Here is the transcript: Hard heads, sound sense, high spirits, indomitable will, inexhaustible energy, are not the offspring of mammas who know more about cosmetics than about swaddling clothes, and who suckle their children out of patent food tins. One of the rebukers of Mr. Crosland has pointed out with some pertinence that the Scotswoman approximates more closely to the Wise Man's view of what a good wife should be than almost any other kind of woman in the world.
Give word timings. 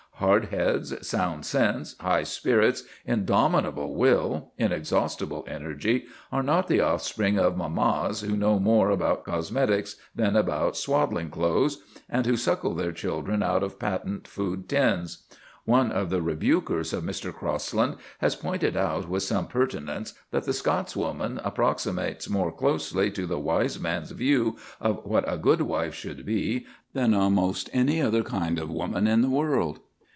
Hard 0.23 0.49
heads, 0.49 0.93
sound 1.07 1.47
sense, 1.47 1.95
high 1.99 2.21
spirits, 2.21 2.83
indomitable 3.07 3.95
will, 3.95 4.51
inexhaustible 4.55 5.43
energy, 5.47 6.05
are 6.31 6.43
not 6.43 6.67
the 6.67 6.79
offspring 6.79 7.39
of 7.39 7.57
mammas 7.57 8.21
who 8.21 8.37
know 8.37 8.59
more 8.59 8.91
about 8.91 9.23
cosmetics 9.23 9.95
than 10.13 10.35
about 10.35 10.77
swaddling 10.77 11.31
clothes, 11.31 11.79
and 12.07 12.27
who 12.27 12.37
suckle 12.37 12.75
their 12.75 12.91
children 12.91 13.41
out 13.41 13.63
of 13.63 13.79
patent 13.79 14.27
food 14.27 14.69
tins. 14.69 15.23
One 15.65 15.91
of 15.91 16.11
the 16.11 16.21
rebukers 16.21 16.93
of 16.93 17.03
Mr. 17.03 17.33
Crosland 17.33 17.95
has 18.19 18.35
pointed 18.35 18.77
out 18.77 19.09
with 19.09 19.23
some 19.23 19.47
pertinence 19.47 20.13
that 20.29 20.43
the 20.43 20.53
Scotswoman 20.53 21.39
approximates 21.43 22.29
more 22.29 22.51
closely 22.51 23.09
to 23.09 23.25
the 23.25 23.39
Wise 23.39 23.79
Man's 23.79 24.11
view 24.11 24.55
of 24.79 25.03
what 25.03 25.23
a 25.25 25.39
good 25.39 25.61
wife 25.61 25.95
should 25.95 26.27
be 26.27 26.67
than 26.93 27.15
almost 27.15 27.71
any 27.73 27.99
other 27.99 28.21
kind 28.21 28.59
of 28.59 28.69
woman 28.69 29.07
in 29.07 29.21
the 29.23 29.27
world. 29.29 29.79